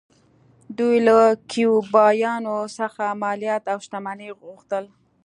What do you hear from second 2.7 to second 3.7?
څخه مالیات